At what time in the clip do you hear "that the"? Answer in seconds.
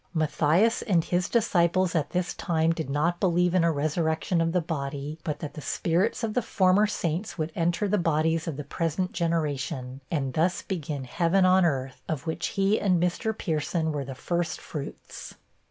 5.41-5.61